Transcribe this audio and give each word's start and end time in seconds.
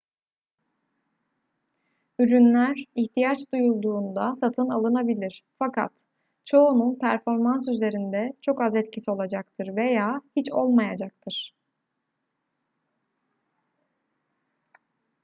ürünler 2.19 2.85
ihtiyaç 2.95 3.39
duyulduğunda 3.53 4.35
satın 4.35 4.69
alınabilir 4.69 5.43
fakat 5.59 5.91
çoğunun 6.45 6.99
performans 6.99 7.67
üzerinde 7.67 8.33
çok 8.41 8.61
az 8.61 8.75
etkisi 8.75 9.11
olacaktır 9.11 9.75
veya 9.75 10.21
hiç 10.35 10.51
olmayacaktır 10.51 11.53